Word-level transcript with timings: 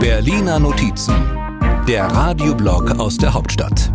Berliner 0.00 0.58
Notizen, 0.58 1.14
der 1.86 2.06
Radioblog 2.06 2.98
aus 2.98 3.18
der 3.18 3.34
Hauptstadt. 3.34 3.92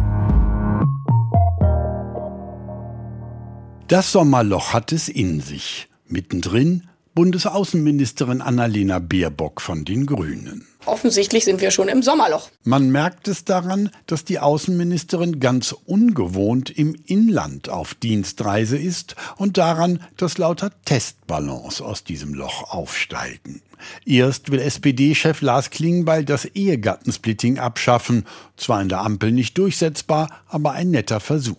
Das 3.88 4.12
Sommerloch 4.12 4.74
hat 4.74 4.92
es 4.92 5.10
in 5.10 5.40
sich. 5.40 5.90
Mittendrin 6.08 6.88
Bundesaußenministerin 7.16 8.42
Annalena 8.42 9.00
Baerbock 9.00 9.62
von 9.62 9.86
den 9.86 10.06
Grünen. 10.06 10.66
Offensichtlich 10.86 11.46
sind 11.46 11.62
wir 11.62 11.72
schon 11.72 11.88
im 11.88 12.04
Sommerloch. 12.04 12.50
Man 12.64 12.90
merkt 12.90 13.28
es 13.28 13.46
daran, 13.46 13.90
dass 14.06 14.26
die 14.26 14.40
Außenministerin 14.40 15.40
ganz 15.40 15.74
ungewohnt 15.86 16.70
im 16.70 16.96
Inland 17.06 17.70
auf 17.70 17.94
Dienstreise 17.94 18.78
ist 18.78 19.16
und 19.38 19.58
daran, 19.58 20.02
dass 20.18 20.38
lauter 20.38 20.72
Testballons 20.86 21.82
aus 21.82 22.04
diesem 22.04 22.34
Loch 22.34 22.72
aufsteigen. 22.72 23.62
Erst 24.06 24.52
will 24.52 24.60
SPD-Chef 24.60 25.42
Lars 25.42 25.70
Klingbeil 25.70 26.26
das 26.26 26.46
Ehegattensplitting 26.46 27.60
abschaffen. 27.60 28.26
Zwar 28.58 28.82
in 28.82 28.90
der 28.90 29.02
Ampel 29.02 29.32
nicht 29.32 29.58
durchsetzbar, 29.58 30.30
aber 30.48 30.72
ein 30.72 30.92
netter 30.92 31.20
Versuch. 31.20 31.58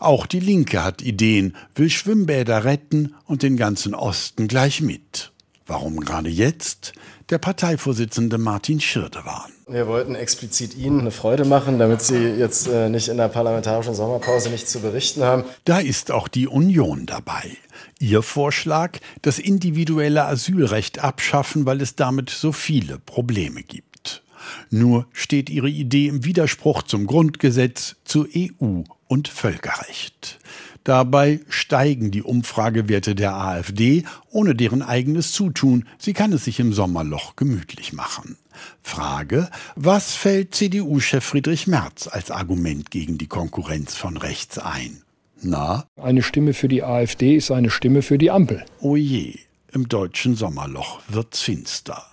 Auch 0.00 0.26
die 0.26 0.40
Linke 0.40 0.82
hat 0.82 1.02
Ideen, 1.02 1.56
will 1.74 1.90
Schwimmbäder 1.90 2.64
retten 2.64 3.14
und 3.26 3.42
den 3.42 3.56
ganzen 3.56 3.94
Osten 3.94 4.48
gleich 4.48 4.80
mit. 4.80 5.32
Warum 5.66 6.00
gerade 6.00 6.28
jetzt? 6.28 6.92
Der 7.30 7.38
Parteivorsitzende 7.38 8.36
Martin 8.36 8.80
Schirdewan. 8.80 9.50
Wir 9.66 9.86
wollten 9.86 10.14
explizit 10.14 10.76
Ihnen 10.76 11.00
eine 11.00 11.10
Freude 11.10 11.46
machen, 11.46 11.78
damit 11.78 12.02
Sie 12.02 12.18
jetzt 12.18 12.68
äh, 12.68 12.90
nicht 12.90 13.08
in 13.08 13.16
der 13.16 13.28
parlamentarischen 13.28 13.94
Sommerpause 13.94 14.50
nichts 14.50 14.70
zu 14.70 14.80
berichten 14.80 15.22
haben. 15.22 15.44
Da 15.64 15.78
ist 15.78 16.10
auch 16.10 16.28
die 16.28 16.46
Union 16.46 17.06
dabei. 17.06 17.56
Ihr 17.98 18.22
Vorschlag, 18.22 18.98
das 19.22 19.38
individuelle 19.38 20.26
Asylrecht 20.26 20.98
abschaffen, 20.98 21.64
weil 21.64 21.80
es 21.80 21.96
damit 21.96 22.28
so 22.28 22.52
viele 22.52 22.98
Probleme 22.98 23.62
gibt. 23.62 24.22
Nur 24.68 25.06
steht 25.12 25.48
ihre 25.48 25.70
Idee 25.70 26.08
im 26.08 26.26
Widerspruch 26.26 26.82
zum 26.82 27.06
Grundgesetz, 27.06 27.96
zur 28.04 28.28
EU 28.36 28.82
und 29.08 29.28
Völkerrecht. 29.28 30.38
Dabei 30.84 31.40
steigen 31.48 32.10
die 32.10 32.22
Umfragewerte 32.22 33.14
der 33.14 33.34
AfD 33.34 34.04
ohne 34.30 34.54
deren 34.54 34.82
eigenes 34.82 35.32
Zutun. 35.32 35.86
Sie 35.98 36.12
kann 36.12 36.32
es 36.32 36.44
sich 36.44 36.60
im 36.60 36.74
Sommerloch 36.74 37.36
gemütlich 37.36 37.94
machen. 37.94 38.36
Frage, 38.82 39.48
was 39.76 40.14
fällt 40.14 40.54
CDU-Chef 40.54 41.24
Friedrich 41.24 41.66
Merz 41.66 42.06
als 42.06 42.30
Argument 42.30 42.90
gegen 42.90 43.16
die 43.16 43.28
Konkurrenz 43.28 43.96
von 43.96 44.18
rechts 44.18 44.58
ein? 44.58 45.02
Na? 45.40 45.86
Eine 45.96 46.22
Stimme 46.22 46.52
für 46.52 46.68
die 46.68 46.82
AfD 46.82 47.34
ist 47.34 47.50
eine 47.50 47.70
Stimme 47.70 48.02
für 48.02 48.18
die 48.18 48.30
Ampel. 48.30 48.64
Oh 48.80 48.96
je, 48.96 49.38
im 49.72 49.88
deutschen 49.88 50.36
Sommerloch 50.36 51.00
wird's 51.08 51.40
finster. 51.40 52.04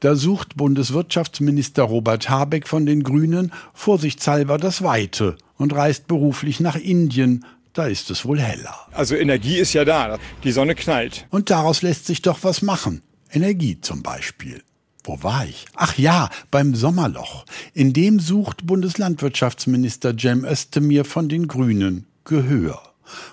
Da 0.00 0.14
sucht 0.14 0.56
Bundeswirtschaftsminister 0.56 1.84
Robert 1.84 2.28
Habeck 2.28 2.68
von 2.68 2.84
den 2.86 3.02
Grünen 3.02 3.52
vorsichtshalber 3.74 4.58
das 4.58 4.82
Weite 4.82 5.36
und 5.58 5.74
reist 5.74 6.06
beruflich 6.06 6.60
nach 6.60 6.76
Indien, 6.76 7.44
da 7.74 7.86
ist 7.86 8.10
es 8.10 8.24
wohl 8.24 8.40
heller. 8.40 8.74
Also 8.92 9.14
Energie 9.14 9.58
ist 9.58 9.72
ja 9.72 9.84
da, 9.84 10.18
die 10.42 10.52
Sonne 10.52 10.74
knallt. 10.74 11.26
Und 11.30 11.50
daraus 11.50 11.82
lässt 11.82 12.06
sich 12.06 12.22
doch 12.22 12.38
was 12.42 12.62
machen. 12.62 13.02
Energie 13.30 13.80
zum 13.80 14.02
Beispiel. 14.02 14.62
Wo 15.04 15.22
war 15.22 15.46
ich? 15.46 15.66
Ach 15.74 15.96
ja, 15.96 16.28
beim 16.50 16.74
Sommerloch. 16.74 17.44
In 17.74 17.92
dem 17.92 18.20
sucht 18.20 18.66
Bundeslandwirtschaftsminister 18.66 20.16
Cem 20.18 20.44
Özdemir 20.44 21.04
von 21.04 21.28
den 21.28 21.46
Grünen 21.46 22.06
Gehör. 22.24 22.82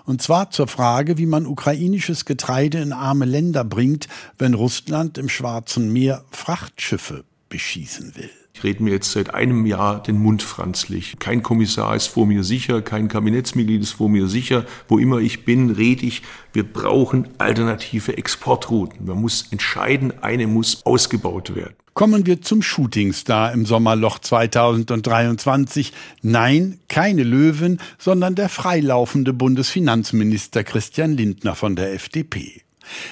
Und 0.06 0.22
zwar 0.22 0.52
zur 0.52 0.68
Frage, 0.68 1.18
wie 1.18 1.26
man 1.26 1.46
ukrainisches 1.46 2.26
Getreide 2.26 2.80
in 2.80 2.94
arme 2.94 3.26
Länder 3.26 3.64
bringt, 3.66 4.08
wenn 4.38 4.54
Russland 4.54 5.18
im 5.18 5.28
Schwarzen 5.28 5.92
Meer 5.92 6.24
Frachtschiffe 6.32 7.26
beschießen 7.50 8.16
will. 8.16 8.30
Ich 8.54 8.64
rede 8.64 8.82
mir 8.82 8.92
jetzt 8.92 9.12
seit 9.12 9.34
einem 9.34 9.66
Jahr 9.66 10.02
den 10.02 10.18
Mund 10.18 10.42
franzlich. 10.42 11.18
Kein 11.20 11.44
Kommissar 11.44 11.94
ist 11.94 12.08
vor 12.08 12.26
mir 12.26 12.44
sicher, 12.46 12.82
kein 12.82 13.10
Kabinettsmitglied 13.10 13.82
ist 13.82 13.92
vor 13.92 14.08
mir 14.08 14.28
sicher. 14.28 14.66
Wo 14.88 14.98
immer 14.98 15.20
ich 15.20 15.44
bin, 15.44 15.72
rede 15.72 16.06
ich, 16.06 16.22
wir 16.54 16.64
brauchen 16.64 17.28
alternative 17.38 18.18
Exportrouten. 18.18 19.06
Man 19.06 19.20
muss 19.20 19.52
entscheiden, 19.52 20.14
eine 20.22 20.48
muss 20.48 20.86
ausgebaut 20.86 21.54
werden. 21.54 21.76
Kommen 21.94 22.26
wir 22.26 22.42
zum 22.42 22.62
Shootingstar 22.62 23.54
im 23.54 23.66
Sommerloch 23.66 24.20
2023. 24.20 25.94
Nein, 26.22 26.80
keine 26.90 27.24
Löwen, 27.24 27.80
sondern 27.98 28.36
der 28.36 28.50
freilaufende 28.50 29.32
Bundesfinanzminister 29.32 30.64
Christian 30.64 31.16
Lindner 31.16 31.56
von 31.56 31.76
der 31.78 31.94
FDP. 31.94 32.65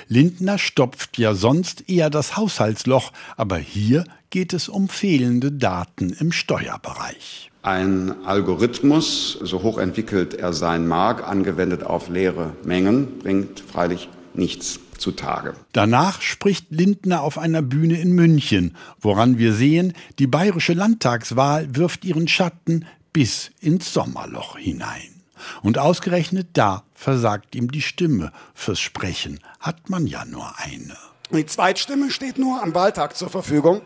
Lindner 0.08 0.58
stopft 0.58 1.18
ja 1.18 1.34
sonst 1.34 1.90
eher 1.90 2.10
das 2.10 2.38
Haushaltsloch, 2.38 3.12
aber 3.38 3.58
hier 3.58 4.06
geht 4.30 4.54
es 4.54 4.70
um 4.70 4.90
fehlende 4.90 5.52
Daten 5.52 6.12
im 6.20 6.32
Steuerbereich. 6.32 7.52
Ein 7.62 8.26
Algorithmus, 8.26 9.38
so 9.42 9.64
hoch 9.64 9.78
entwickelt 9.78 10.34
er 10.34 10.54
sein 10.54 10.88
mag, 10.88 11.28
angewendet 11.28 11.84
auf 11.84 12.10
leere 12.10 12.54
Mengen, 12.66 13.20
bringt 13.20 13.62
freilich 13.62 14.10
nichts 14.34 14.80
zutage. 14.98 15.54
Danach 15.72 16.22
spricht 16.22 16.68
Lindner 16.72 17.22
auf 17.22 17.38
einer 17.38 17.62
Bühne 17.62 18.00
in 18.00 18.14
München, 18.14 18.76
woran 19.00 19.38
wir 19.38 19.54
sehen, 19.54 19.94
die 20.20 20.28
bayerische 20.28 20.74
Landtagswahl 20.74 21.76
wirft 21.76 22.06
ihren 22.06 22.28
Schatten 22.28 22.86
bis 23.12 23.52
ins 23.62 23.94
Sommerloch 23.94 24.58
hinein. 24.58 25.23
Und 25.62 25.78
ausgerechnet 25.78 26.50
da 26.54 26.84
versagt 26.94 27.56
ihm 27.56 27.72
die 27.72 27.82
Stimme. 27.82 28.32
Fürs 28.54 28.80
Sprechen 28.80 29.40
hat 29.60 29.90
man 29.90 30.08
ja 30.08 30.26
nur 30.26 30.54
eine. 30.58 30.96
Die 31.32 31.46
Zweitstimme 31.46 32.12
steht 32.12 32.38
nur 32.38 32.62
am 32.62 32.76
Wahltag 32.76 33.18
zur 33.18 33.30
Verfügung, 33.30 33.82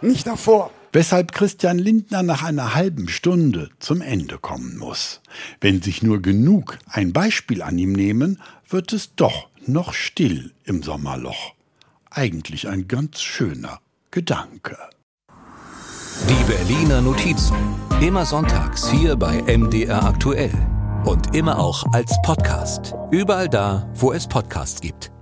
nicht 0.00 0.26
davor. 0.26 0.70
Weshalb 0.92 1.32
Christian 1.32 1.78
Lindner 1.78 2.22
nach 2.22 2.42
einer 2.42 2.74
halben 2.74 3.08
Stunde 3.08 3.68
zum 3.78 4.00
Ende 4.00 4.38
kommen 4.38 4.78
muss. 4.78 5.20
Wenn 5.60 5.82
sich 5.82 6.02
nur 6.02 6.22
genug 6.22 6.78
ein 6.88 7.12
Beispiel 7.12 7.62
an 7.62 7.76
ihm 7.78 7.92
nehmen, 7.92 8.40
wird 8.68 8.92
es 8.92 9.14
doch 9.14 9.48
noch 9.66 9.92
still 9.92 10.52
im 10.64 10.82
Sommerloch. 10.82 11.54
Eigentlich 12.10 12.68
ein 12.68 12.88
ganz 12.88 13.20
schöner 13.20 13.80
Gedanke. 14.10 14.78
Die 16.28 16.44
Berliner 16.50 17.00
Notizen. 17.00 17.56
Immer 18.00 18.24
sonntags 18.24 18.90
hier 18.90 19.14
bei 19.16 19.42
MDR 19.42 20.04
aktuell. 20.04 20.77
Und 21.04 21.34
immer 21.34 21.58
auch 21.58 21.84
als 21.92 22.16
Podcast. 22.22 22.94
Überall 23.10 23.48
da, 23.48 23.88
wo 23.94 24.12
es 24.12 24.26
Podcasts 24.26 24.80
gibt. 24.80 25.17